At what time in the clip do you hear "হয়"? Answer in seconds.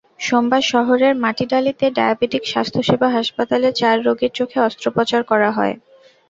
5.57-5.75